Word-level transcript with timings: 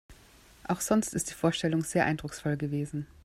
Auch 0.67 0.81
sonst 0.81 1.13
ist 1.13 1.29
die 1.29 1.35
Vorstellung 1.35 1.83
sehr 1.83 2.05
eindrucksvoll 2.07 2.57
gewesen. 2.57 3.05